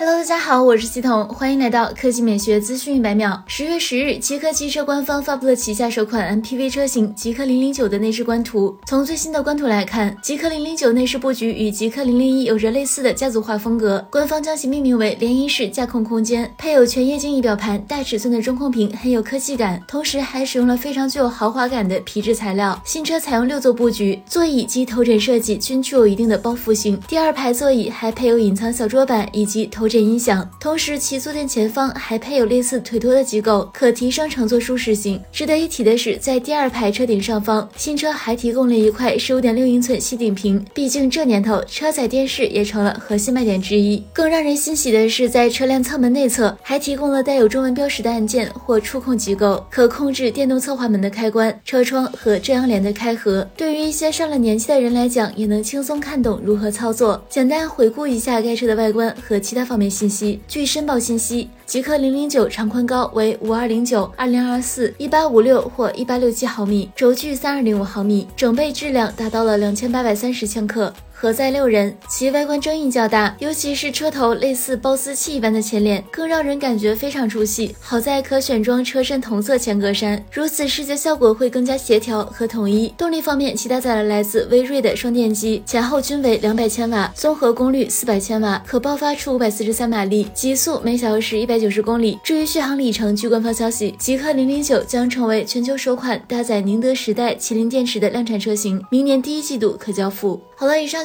[0.00, 3.42] Hello，大家好，我是系统，欢迎来到科技美学资讯一百秒。
[3.48, 8.72] 十月十日，极客汽车官方发布了旗下首款 MPV 车型极客零零九的内饰官图。
[8.86, 14.06] 从最新的官图来看，极客零零九内饰布局与极客零零一有着类似的家族化风格。
[14.08, 19.82] 官方将其命名为联姻式驾控空间，配有全液晶仪表盘、大尺寸的中控屏，很有科技感。
[19.88, 22.80] 同时还使用了非常具有豪华感的皮质材料。
[22.84, 26.96] 新车采用六座布局，座椅及头枕设计均具有一定的包覆性。
[27.08, 29.87] 第二排座椅还配有隐藏小桌板以及头。
[29.88, 35.18] 枕音响，同时其坐垫前方还配有类似腿托的机构，可提升乘坐舒适性。
[35.32, 40.62] 值得一提的是，在第二排车顶上方，新车还提供了一块十五点六英寸吸顶屏。
[40.74, 44.04] 毕竟这年头，车载电视也成了核心卖点之一。
[44.12, 53.48] 更让人欣喜的是，在车辆侧门内侧还提供了带有中文标识的按键或触控机构，可控制电动侧滑门的开关、车窗和遮阳帘的开合。
[53.56, 57.24] 对于一些上了年纪的人来讲，也能轻松看懂如何操作。
[57.30, 59.77] 简单回顾一下该车的外观和其他方。
[59.78, 70.92] 没信息，据申报信息，极客零零九长宽高为五二零九二零二四一八五六或一八六七毫米，轴距三二零五毫米，整备质量达到了两千八百三十千克。
[71.20, 77.74] 核载六人，其外观争议较大，尤其是车头类似包丝器一般的前脸，更让人感觉非常出戏。
[77.80, 82.94] 好在可选装车身同色前格栅，如此视觉效果会更加协调和统一。
[82.96, 92.16] 动力方面，其搭载了来自威锐的双电机，前后均为两百千瓦，综合功率四百千瓦，可爆发出五百四十三马力，极速每小时一百九十公里。
[92.22, 100.40] 至于续航里程，据官方消息，极氪零零九将成为全球首款搭载宁德时代麒麟电池的量产车型，明年第一季度可交付。
[100.54, 101.04] 好了，以上